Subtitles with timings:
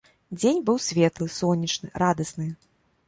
[0.39, 2.49] Дзень быў светлы, сонечны, радасны.